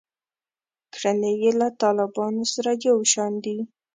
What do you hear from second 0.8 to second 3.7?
کړنې یې له طالبانو سره یو شان دي.